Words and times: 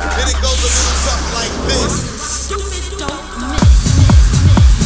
Ethan. 0.00 0.20
And 0.20 0.30
it 0.30 0.40
goes 0.40 0.56
a 0.56 0.64
little 0.64 0.96
something 1.04 1.34
like 1.36 1.52
this. 1.68 1.92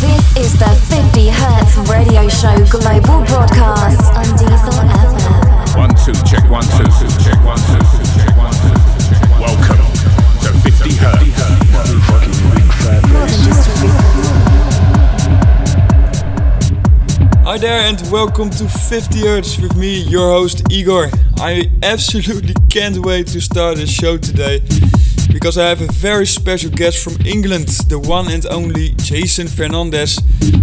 This 0.03 0.25
is 0.37 0.59
the 0.59 0.67
50 0.91 1.31
Hertz 1.31 1.77
radio 1.89 2.29
show 2.29 2.55
global 2.67 3.25
broadcast 3.27 4.03
on 4.15 4.25
Diesel 4.37 4.75
FM. 4.75 5.79
One, 5.79 5.95
two, 5.95 6.13
check 6.27 6.49
one, 6.51 6.65
two, 6.65 6.85
two, 6.99 7.09
check 7.23 7.39
one, 7.45 7.59
two, 7.59 7.79
two, 7.79 8.05
check 8.19 8.37
one, 8.37 8.53
two, 8.53 8.75
two, 8.75 9.15
check 9.15 9.23
one. 9.31 9.41
Welcome 9.41 9.87
to 10.43 10.53
50 10.63 10.95
Hertz. 10.99 11.25
More 13.13 13.27
than 13.27 13.41
just 13.45 13.69
a 13.69 13.85
Hi 17.45 17.59
there 17.59 17.83
and 17.83 18.01
welcome 18.11 18.51
to 18.51 18.69
50 18.69 19.21
Hertz 19.21 19.59
with 19.59 19.77
me, 19.77 20.01
your 20.03 20.33
host 20.33 20.73
Igor. 20.73 21.11
I 21.39 21.71
absolutely 21.83 22.55
can't 22.69 22.99
wait 23.05 23.29
to 23.29 23.41
start 23.41 23.77
the 23.77 23.87
show 23.87 24.17
today 24.17 24.63
because 25.33 25.59
I 25.59 25.69
have 25.69 25.81
a 25.81 25.93
very 25.93 26.27
special 26.27 26.71
guest 26.71 27.03
from 27.03 27.15
England, 27.27 27.69
the 27.89 27.99
one 27.99 28.31
and 28.31 28.47
only 28.47 28.91
Jason 28.97 29.47
Fernandes, 29.47 30.21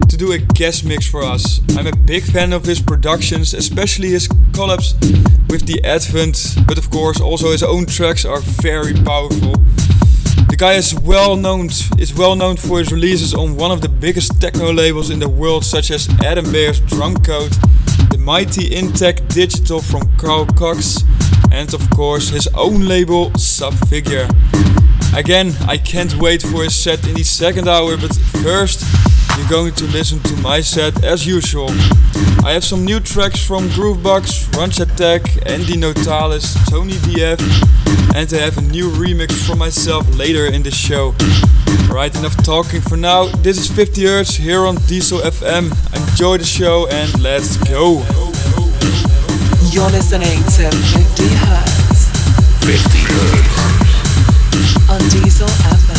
to 0.10 0.18
do 0.18 0.32
a 0.32 0.38
guest 0.38 0.86
mix 0.86 1.08
for 1.08 1.24
us. 1.24 1.62
I'm 1.78 1.88
a 1.88 1.96
big 1.96 2.24
fan 2.24 2.54
of 2.54 2.66
his 2.66 2.82
productions, 2.82 3.54
especially 3.54 4.10
his 4.10 4.28
collabs 4.54 4.94
with 5.50 5.66
the 5.66 5.84
Advent, 5.84 6.56
but 6.68 6.78
of 6.78 6.90
course 6.90 7.20
also 7.20 7.52
his 7.52 7.64
own 7.64 7.86
tracks 7.86 8.26
are 8.26 8.40
very 8.40 8.94
powerful. 8.94 9.54
The 10.50 10.58
guy 10.58 10.74
is 10.74 10.94
well 11.00 11.36
known 11.36 11.70
is 11.98 12.14
well 12.14 12.36
known 12.36 12.58
for 12.58 12.80
his 12.80 12.92
releases 12.92 13.34
on 13.34 13.56
one 13.56 13.72
of 13.72 13.82
the 13.82 13.90
biggest 13.90 14.42
techno 14.42 14.74
labels 14.74 15.10
in 15.10 15.20
the 15.20 15.30
world, 15.30 15.64
such 15.64 15.92
as 15.92 16.10
Adam 16.24 16.46
Beyer's 16.52 16.80
Drum 16.82 17.16
Code, 17.16 17.52
the 18.12 18.18
mighty 18.18 18.70
Intec 18.70 19.28
Digital 19.34 19.82
from 19.82 20.02
Carl 20.18 20.46
Cox, 20.46 21.04
and 21.52 21.74
of 21.74 21.90
course 21.90 22.30
his 22.30 22.48
own 22.56 22.82
label 22.88 23.32
Subfigure. 23.32 24.30
Again, 25.16 25.54
I 25.68 25.78
can't 25.78 26.16
wait 26.16 26.42
for 26.42 26.64
his 26.64 26.76
set 26.76 27.06
in 27.06 27.16
the 27.16 27.24
second 27.24 27.68
hour, 27.68 27.98
but 27.98 28.16
first 28.42 28.86
you're 29.38 29.50
going 29.50 29.74
to 29.74 29.86
listen 29.86 30.20
to 30.20 30.36
my 30.38 30.62
set 30.62 31.04
as 31.04 31.28
usual. 31.28 31.70
I 32.46 32.54
have 32.54 32.64
some 32.64 32.86
new 32.86 33.00
tracks 33.00 33.46
from 33.46 33.68
Groovebox, 33.70 34.56
Ranch 34.58 34.80
Attack, 34.80 35.24
Andy 35.46 35.76
Notalis, 35.76 36.56
Tony 36.70 36.94
DF, 36.94 37.40
and 38.16 38.34
I 38.34 38.38
have 38.38 38.58
a 38.58 38.62
new 38.62 38.90
remix 38.90 39.32
from 39.46 39.60
myself 39.60 40.08
later 40.18 40.46
in 40.46 40.64
the 40.64 40.72
show. 40.72 41.14
Right, 41.90 42.16
enough 42.16 42.42
talking 42.44 42.82
for 42.82 42.98
now. 42.98 43.26
This 43.44 43.58
is 43.58 43.68
50 43.68 44.06
Hertz 44.06 44.36
here 44.36 44.66
on 44.66 44.76
Diesel 44.88 45.20
FM. 45.20 45.72
Enjoy 45.94 46.38
the 46.38 46.46
show 46.46 46.88
and 46.88 47.22
let's 47.22 47.58
go. 47.70 48.31
You're 49.72 49.90
listening 49.90 50.44
to 50.44 50.70
50 50.70 51.28
Hertz 51.30 52.10
50 52.60 53.00
Hertz. 53.08 54.76
on 54.90 55.00
Diesel 55.10 55.48
FM. 55.48 55.91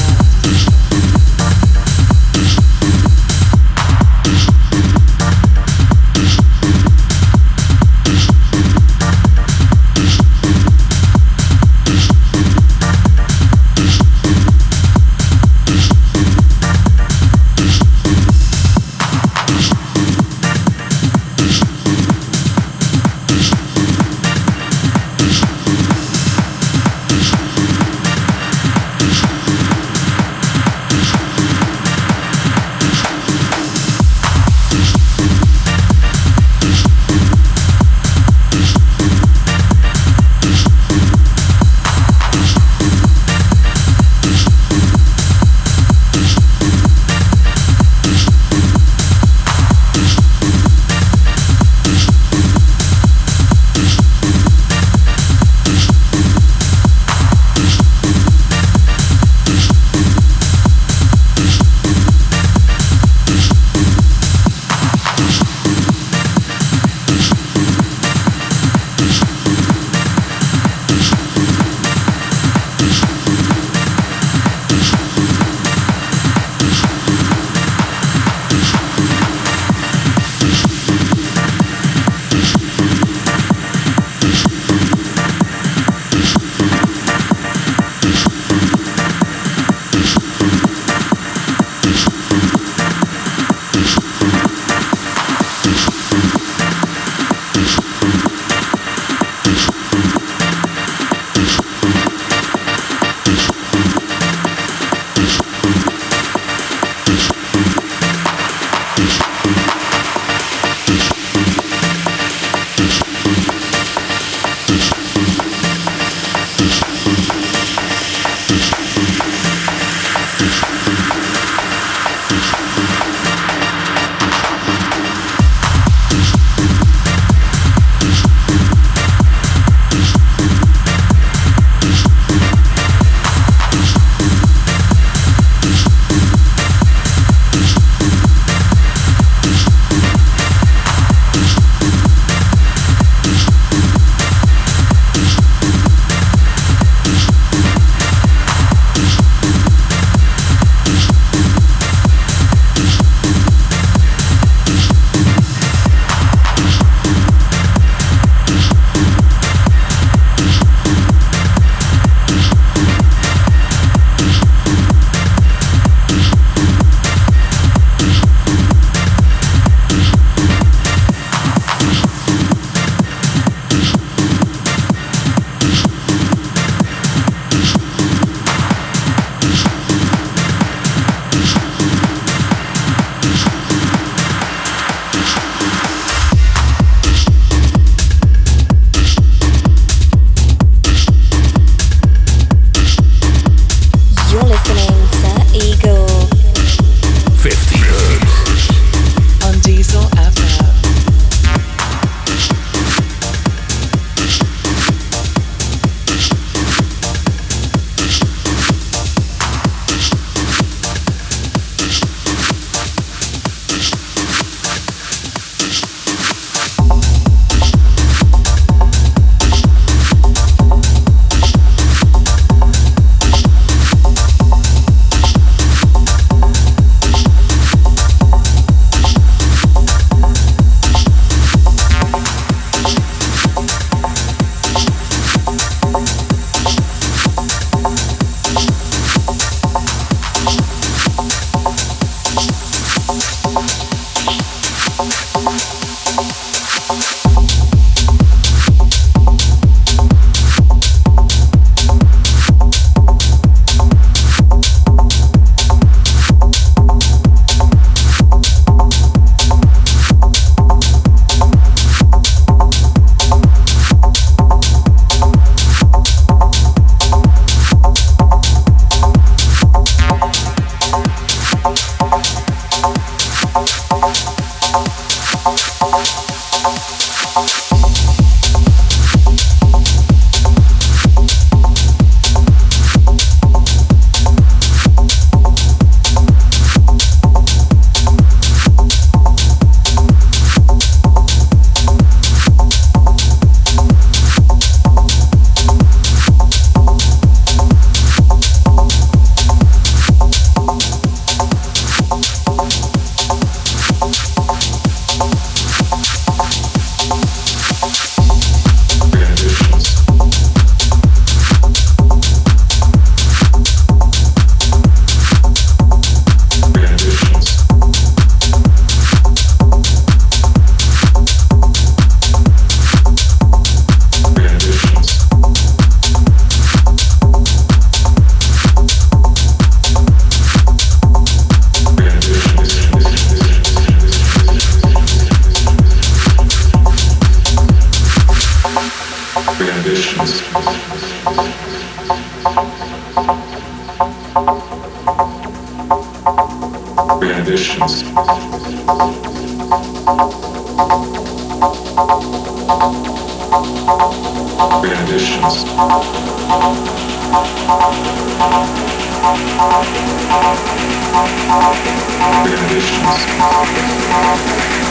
Renditions. 354.84 355.64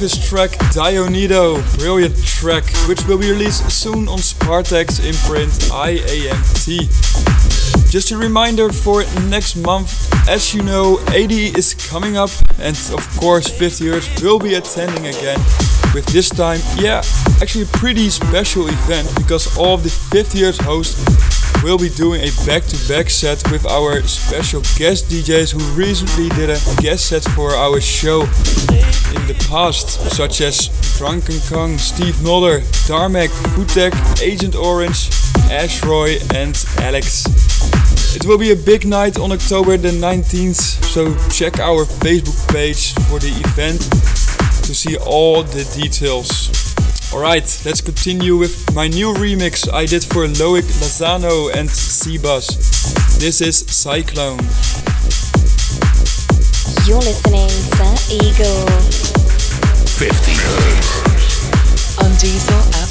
with 0.00 0.12
his 0.12 0.28
track 0.28 0.50
Dionido, 0.74 1.56
brilliant 1.78 2.14
track, 2.22 2.64
which 2.86 3.02
will 3.06 3.16
be 3.16 3.30
released 3.30 3.70
soon 3.70 4.08
on 4.08 4.18
Spartaque's 4.18 4.98
imprint 4.98 5.50
IAMT. 5.72 7.90
Just 7.90 8.10
a 8.10 8.18
reminder 8.18 8.70
for 8.70 9.04
next 9.30 9.56
month, 9.56 10.12
as 10.28 10.52
you 10.52 10.62
know, 10.62 10.98
AD 11.08 11.32
is 11.32 11.72
coming 11.88 12.18
up, 12.18 12.28
and 12.58 12.76
of 12.92 13.08
course, 13.18 13.48
50 13.48 13.88
Hertz 13.88 14.22
will 14.22 14.38
be 14.38 14.54
attending 14.54 15.06
again. 15.06 15.38
With 15.94 16.04
this 16.12 16.28
time, 16.28 16.60
yeah, 16.76 17.00
actually 17.40 17.64
a 17.64 17.78
pretty 17.78 18.10
special 18.10 18.68
event 18.68 19.08
because 19.16 19.56
all 19.56 19.74
of 19.74 19.82
the 19.82 19.88
50 19.88 20.42
Hertz 20.42 20.58
hosts 20.58 21.35
will 21.66 21.78
be 21.78 21.88
doing 21.88 22.20
a 22.20 22.30
back-to-back 22.46 23.10
set 23.10 23.42
with 23.50 23.66
our 23.66 24.00
special 24.02 24.60
guest 24.78 25.10
DJs 25.10 25.52
who 25.52 25.58
recently 25.74 26.28
did 26.28 26.48
a 26.48 26.58
guest 26.80 27.08
set 27.08 27.24
for 27.34 27.50
our 27.56 27.80
show 27.80 28.20
in 28.20 29.26
the 29.26 29.46
past, 29.50 29.88
such 30.14 30.42
as 30.42 30.68
Drunken 30.96 31.40
Kong, 31.48 31.76
Steve 31.76 32.22
Nodder, 32.22 32.60
Tarmac, 32.86 33.30
Futek, 33.50 33.92
Agent 34.22 34.54
Orange, 34.54 35.10
Ashroy, 35.50 36.18
and 36.36 36.54
Alex. 36.78 37.24
It 38.14 38.24
will 38.26 38.38
be 38.38 38.52
a 38.52 38.56
big 38.56 38.86
night 38.86 39.18
on 39.18 39.32
October 39.32 39.76
the 39.76 39.88
19th, 39.88 40.84
so 40.84 41.16
check 41.30 41.58
our 41.58 41.84
Facebook 41.84 42.46
page 42.54 42.94
for 43.08 43.18
the 43.18 43.32
event 43.44 43.80
to 44.62 44.72
see 44.72 44.96
all 44.98 45.42
the 45.42 45.64
details. 45.74 46.65
Alright, 47.12 47.62
let's 47.64 47.80
continue 47.80 48.36
with 48.36 48.74
my 48.74 48.88
new 48.88 49.14
remix 49.14 49.72
I 49.72 49.86
did 49.86 50.02
for 50.02 50.26
Loic 50.26 50.66
Lozano 50.82 51.54
and 51.54 51.68
Sebas. 51.68 52.58
This 53.20 53.40
is 53.40 53.58
Cyclone. 53.58 54.40
You're 56.84 56.98
listening 56.98 57.48
to 57.78 57.86
Eagle. 58.10 58.66
50 59.86 60.32
Hertz. 60.34 61.98
On 62.02 62.10
Diesel 62.18 62.85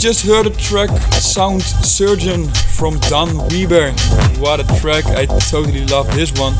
just 0.00 0.24
heard 0.24 0.46
a 0.46 0.50
track 0.50 0.88
Sound 1.12 1.60
Surgeon 1.60 2.48
from 2.48 2.98
Dan 3.00 3.36
Weber. 3.36 3.92
What 4.40 4.58
a 4.58 4.80
track, 4.80 5.04
I 5.04 5.26
totally 5.26 5.84
love 5.84 6.10
this 6.14 6.32
one. 6.40 6.54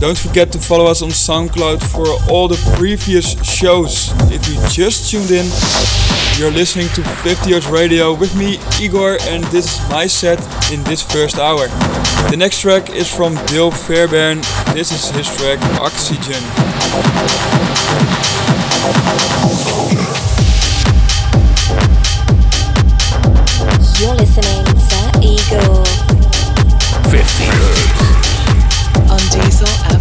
Don't 0.00 0.18
forget 0.18 0.52
to 0.52 0.58
follow 0.58 0.84
us 0.84 1.00
on 1.00 1.08
SoundCloud 1.08 1.82
for 1.82 2.06
all 2.30 2.46
the 2.46 2.60
previous 2.76 3.42
shows. 3.42 4.12
If 4.30 4.46
you 4.46 4.60
just 4.68 5.10
tuned 5.10 5.30
in, 5.30 5.46
you're 6.38 6.50
listening 6.50 6.88
to 6.88 7.02
50 7.02 7.52
Hertz 7.52 7.68
Radio 7.68 8.12
with 8.12 8.36
me, 8.36 8.58
Igor, 8.78 9.16
and 9.22 9.42
this 9.44 9.64
is 9.64 9.90
my 9.90 10.06
set 10.06 10.38
in 10.70 10.84
this 10.84 11.00
first 11.00 11.38
hour. 11.38 11.68
The 12.28 12.36
next 12.36 12.60
track 12.60 12.90
is 12.90 13.10
from 13.10 13.34
Dale 13.46 13.70
Fairbairn. 13.70 14.42
This 14.74 14.92
is 14.92 15.08
his 15.08 15.34
track 15.38 15.58
Oxygen. 15.80 16.44
To 25.60 25.84
50 27.10 27.44
Hertz. 27.46 27.94
On 29.10 29.22
Diesel 29.30 29.93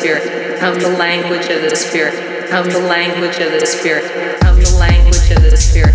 Spirit, 0.00 0.58
come 0.58 0.80
the 0.80 0.88
language 0.96 1.50
of 1.50 1.60
the 1.60 1.76
Spirit, 1.76 2.48
come 2.48 2.66
the 2.70 2.78
language 2.78 3.38
of 3.38 3.52
the 3.52 3.66
Spirit, 3.66 4.40
come 4.40 4.56
the 4.58 4.76
language 4.78 5.30
of 5.30 5.42
the 5.42 5.54
Spirit, 5.54 5.94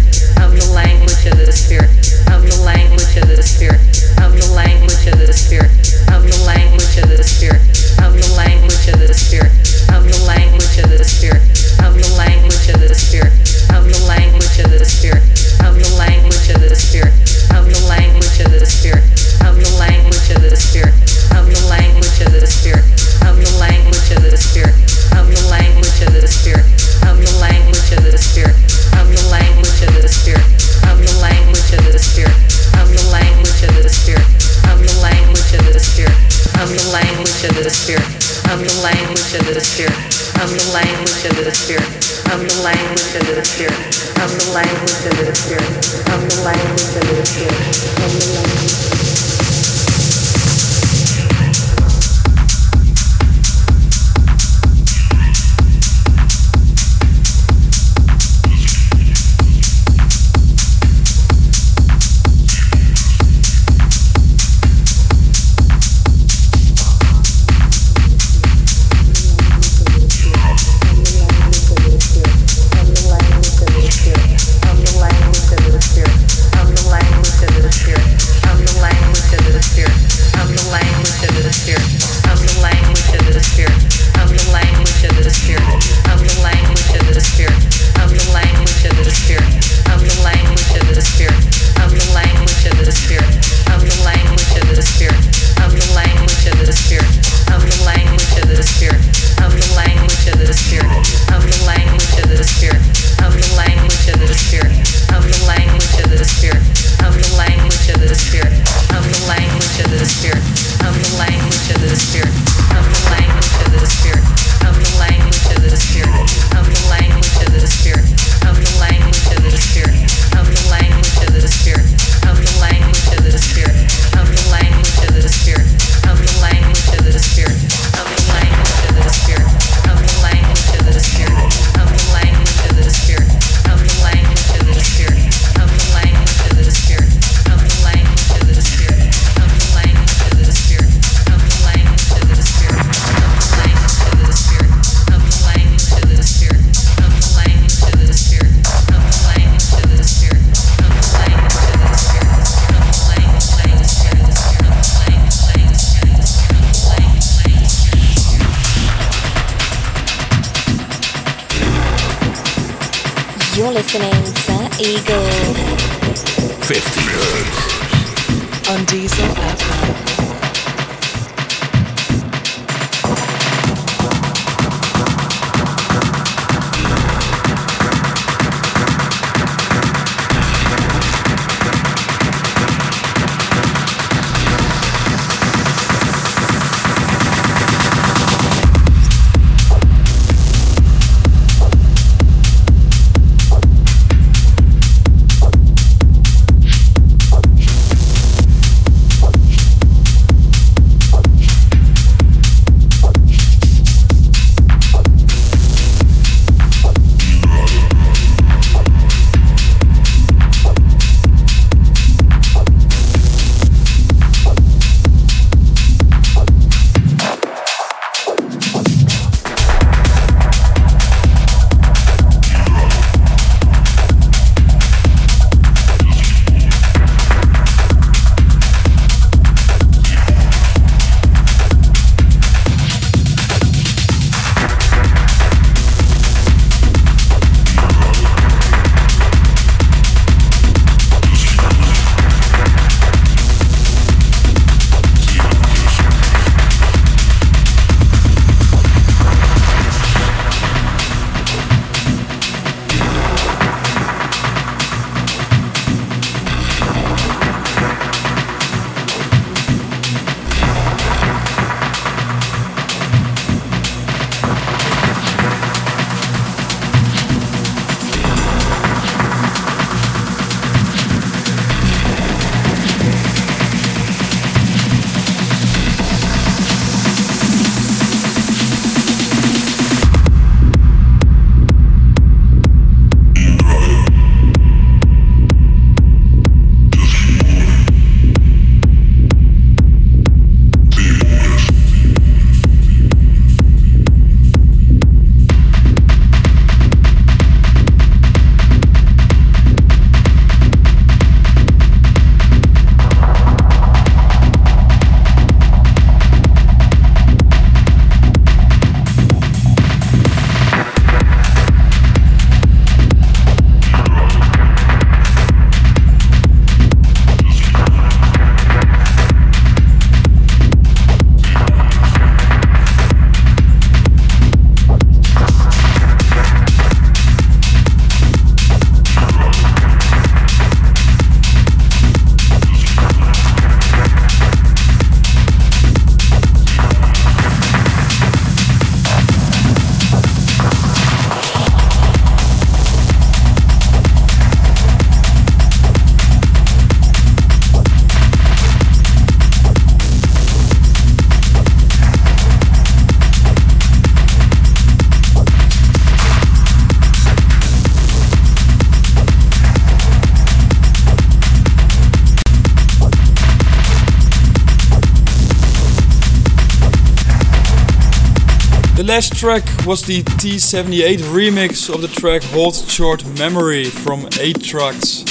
last 369.05 369.35
track 369.35 369.63
was 369.85 370.01
the 370.01 370.23
T78 370.23 371.19
remix 371.29 371.93
of 371.93 372.01
the 372.01 372.07
track 372.07 372.41
Hold 372.45 372.73
Short 372.73 373.23
Memory 373.37 373.85
from 373.85 374.27
8 374.39 374.63
Trucks. 374.63 375.23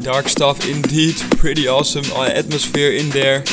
Dark 0.00 0.28
stuff 0.28 0.66
indeed, 0.66 1.16
pretty 1.36 1.68
awesome 1.68 2.04
atmosphere 2.16 2.92
in 2.92 3.10
there. 3.10 3.44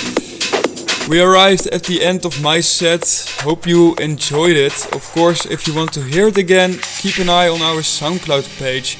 We 1.10 1.20
arrived 1.20 1.68
at 1.68 1.84
the 1.84 2.02
end 2.02 2.26
of 2.26 2.42
my 2.42 2.62
set. 2.62 3.36
Hope 3.40 3.68
you 3.68 3.96
enjoyed 3.96 4.56
it. 4.56 4.94
Of 4.94 5.04
course, 5.12 5.46
if 5.46 5.68
you 5.68 5.76
want 5.76 5.92
to 5.94 6.04
hear 6.04 6.28
it 6.28 6.38
again, 6.38 6.80
keep 7.00 7.18
an 7.18 7.28
eye 7.28 7.50
on 7.50 7.62
our 7.62 7.82
SoundCloud 7.82 8.48
page. 8.58 8.98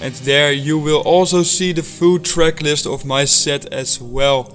And 0.00 0.14
there 0.26 0.50
you 0.50 0.78
will 0.78 1.02
also 1.02 1.44
see 1.44 1.72
the 1.72 1.84
full 1.84 2.18
track 2.18 2.60
list 2.60 2.86
of 2.86 3.04
my 3.04 3.24
set 3.24 3.72
as 3.72 4.00
well. 4.00 4.52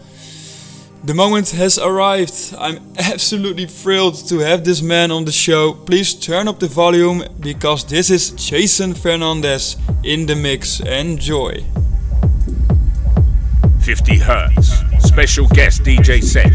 The 1.03 1.15
moment 1.15 1.49
has 1.49 1.79
arrived. 1.79 2.53
I'm 2.59 2.79
absolutely 2.99 3.65
thrilled 3.65 4.15
to 4.29 4.37
have 4.37 4.63
this 4.63 4.83
man 4.83 5.09
on 5.09 5.25
the 5.25 5.31
show. 5.31 5.73
Please 5.73 6.13
turn 6.13 6.47
up 6.47 6.59
the 6.59 6.67
volume 6.67 7.23
because 7.39 7.83
this 7.85 8.11
is 8.11 8.29
Jason 8.31 8.93
Fernandes 8.93 9.77
in 10.03 10.27
the 10.27 10.35
mix. 10.35 10.79
Enjoy. 10.79 11.63
50 13.81 14.19
Hertz. 14.19 14.83
Special 14.99 15.47
guest 15.47 15.81
DJ 15.81 16.23
set. 16.23 16.53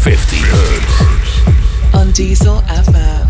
50 0.00 0.36
Hertz. 0.38 1.94
On 1.94 2.10
Diesel 2.10 2.60
FM. 2.62 3.21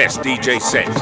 Guest 0.00 0.20
DJ 0.22 0.58
set. 0.58 0.99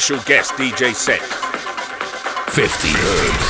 Special 0.00 0.24
guest 0.24 0.52
DJ 0.52 0.94
set. 0.94 1.20
50 2.48 2.88
Hertz. 2.88 3.46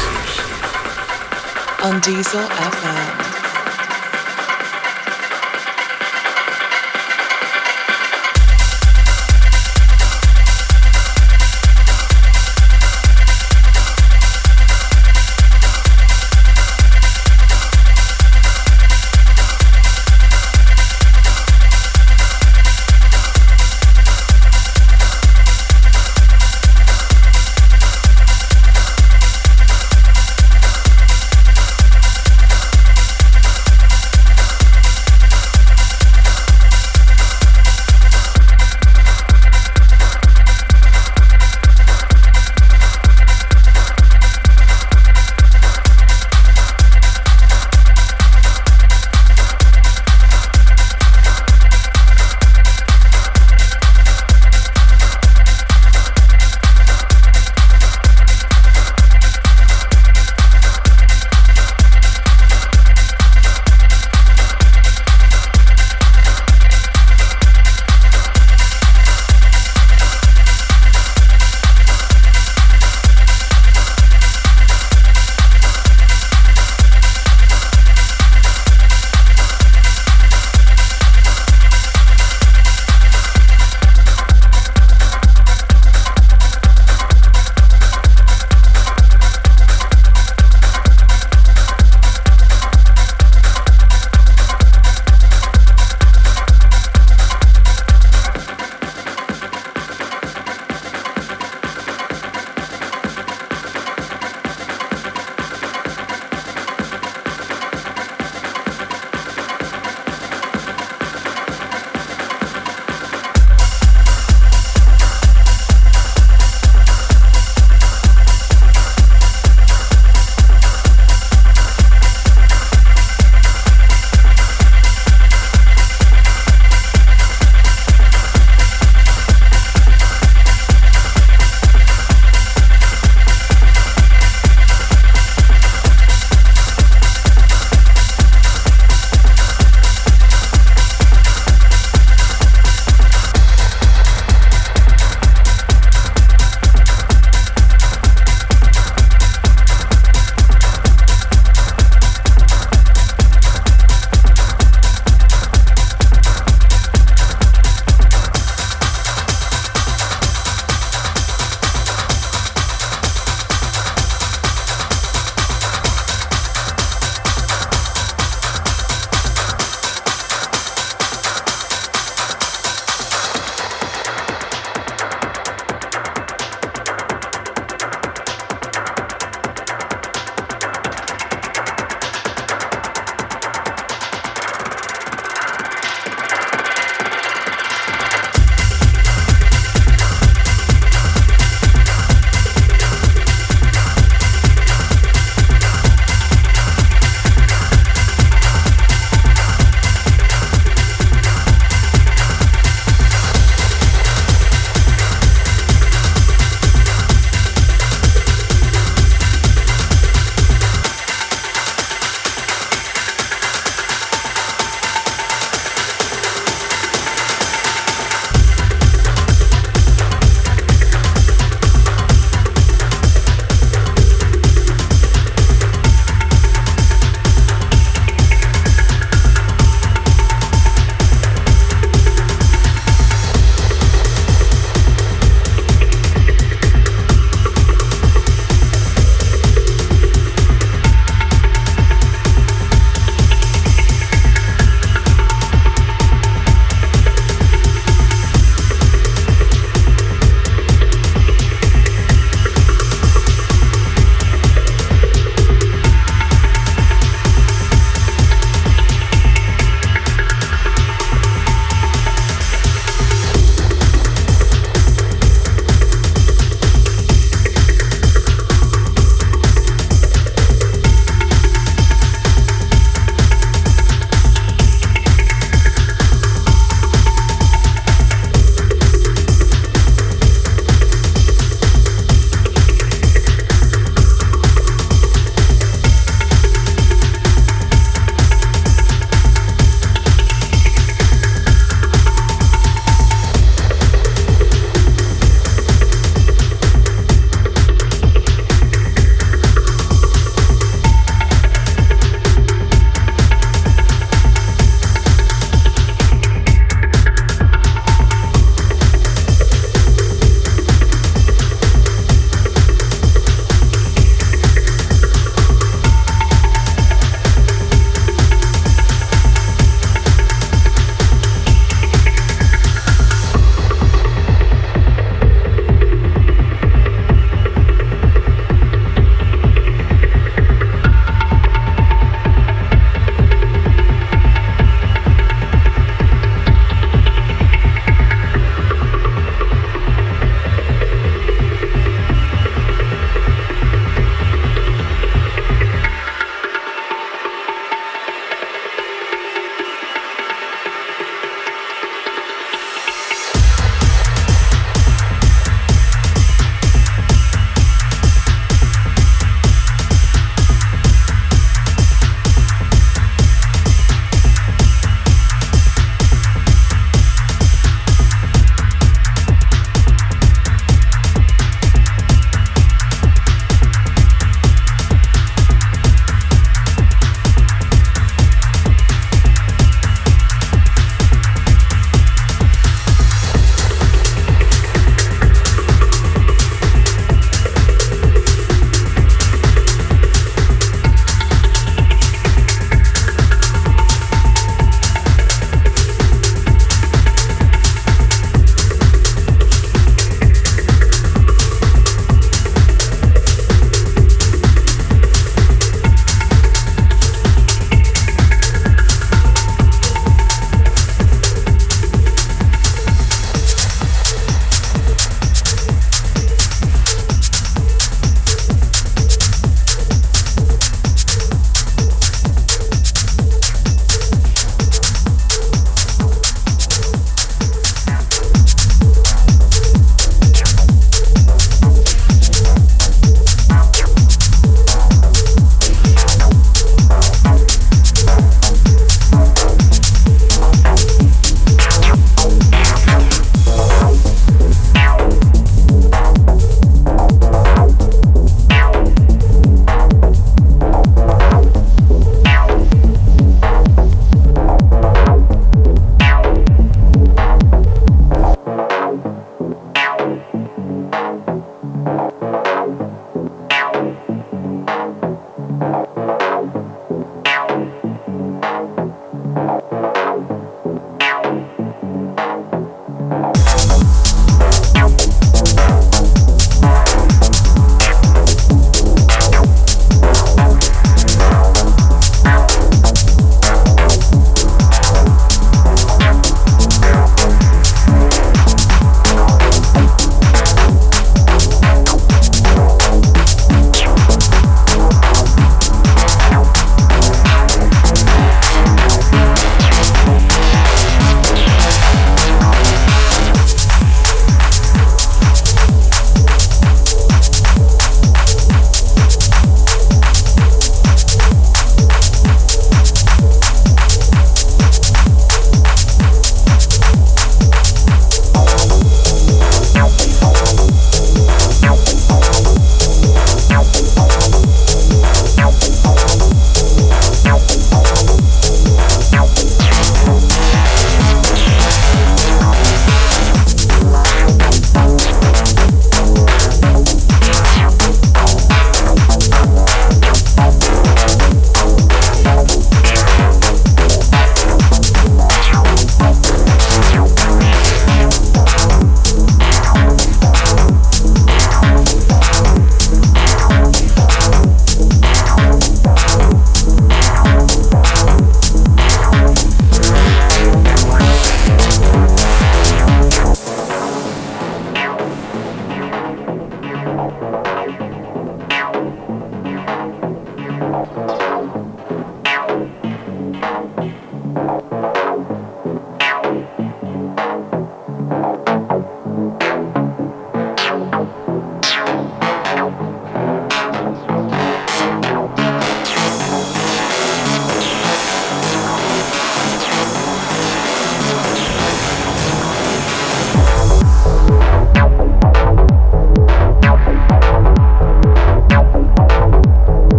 On 1.84 2.00
Diesel 2.00 2.42
FM. 2.42 3.19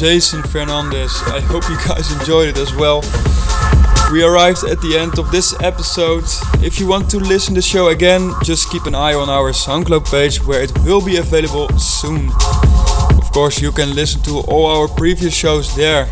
Jason 0.00 0.40
Fernandes. 0.40 1.12
I 1.30 1.40
hope 1.40 1.68
you 1.68 1.76
guys 1.86 2.10
enjoyed 2.10 2.48
it 2.48 2.56
as 2.56 2.74
well. 2.74 3.02
We 4.10 4.24
arrived 4.24 4.64
at 4.64 4.80
the 4.80 4.96
end 4.96 5.18
of 5.18 5.30
this 5.30 5.54
episode. 5.60 6.24
If 6.64 6.80
you 6.80 6.86
want 6.86 7.10
to 7.10 7.18
listen 7.18 7.52
to 7.52 7.60
the 7.60 7.66
show 7.66 7.88
again, 7.88 8.32
just 8.42 8.70
keep 8.70 8.86
an 8.86 8.94
eye 8.94 9.12
on 9.12 9.28
our 9.28 9.52
SoundCloud 9.52 10.10
page 10.10 10.42
where 10.46 10.62
it 10.62 10.72
will 10.84 11.04
be 11.04 11.18
available 11.18 11.68
soon. 11.78 12.30
Of 13.18 13.30
course, 13.30 13.60
you 13.60 13.72
can 13.72 13.94
listen 13.94 14.22
to 14.22 14.38
all 14.48 14.64
our 14.64 14.88
previous 14.88 15.34
shows 15.36 15.76
there. 15.76 16.08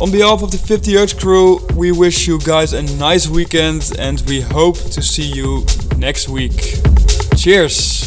On 0.00 0.10
behalf 0.10 0.42
of 0.42 0.50
the 0.50 0.58
50 0.58 0.94
Hertz 0.94 1.14
crew, 1.14 1.60
we 1.76 1.92
wish 1.92 2.26
you 2.26 2.40
guys 2.40 2.72
a 2.72 2.82
nice 2.98 3.28
weekend 3.28 3.92
and 3.96 4.20
we 4.22 4.40
hope 4.40 4.76
to 4.76 5.00
see 5.00 5.30
you 5.30 5.64
next 5.98 6.28
week. 6.28 6.80
Cheers! 7.36 7.99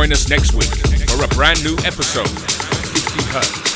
Join 0.00 0.12
us 0.12 0.30
next 0.30 0.54
week 0.54 0.74
for 1.10 1.22
a 1.22 1.28
brand 1.28 1.62
new 1.62 1.74
episode 1.84 2.24
of 2.24 2.86
50 2.86 3.22
Hertz. 3.24 3.69